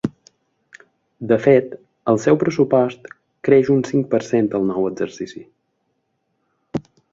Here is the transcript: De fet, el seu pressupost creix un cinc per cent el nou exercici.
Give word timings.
De 1.31 1.37
fet, 1.43 1.75
el 2.13 2.17
seu 2.23 2.39
pressupost 2.45 3.13
creix 3.49 3.71
un 3.75 3.85
cinc 3.91 4.09
per 4.15 4.23
cent 4.31 4.51
el 4.61 4.67
nou 4.73 4.91
exercici. 4.95 5.45